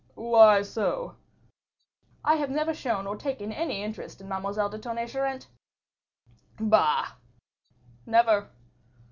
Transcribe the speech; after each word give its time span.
"Why 0.15 0.63
so?" 0.63 1.17
"I 2.25 2.37
have 2.37 2.49
never 2.49 2.73
shown 2.73 3.05
or 3.05 3.15
taken 3.15 3.51
any 3.51 3.83
interest 3.83 4.19
in 4.19 4.27
Mademoiselle 4.27 4.67
de 4.69 4.79
Tonnay 4.79 5.05
Charente." 5.07 5.45
"Bah!" 6.59 7.13
"Never." 8.07 8.49